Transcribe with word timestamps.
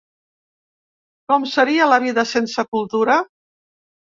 Com 1.31 1.45
seria 1.57 1.89
la 1.93 2.01
vida 2.07 2.25
sense 2.31 2.67
cultura? 2.73 3.21